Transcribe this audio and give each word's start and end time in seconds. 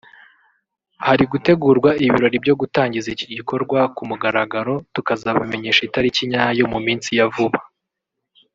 hari 1.05 1.23
gutegurwa 1.31 1.89
ibirori 2.05 2.37
byo 2.43 2.55
gutangiza 2.61 3.07
iki 3.13 3.25
gikorwa 3.35 3.79
ku 3.95 4.01
mugaragaro 4.09 4.73
tukazabamenyesha 4.93 5.81
itariki 5.89 6.21
nyayo 6.31 6.63
mu 6.73 6.79
minsi 6.85 7.09
ya 7.19 7.27
vuba 7.35 7.59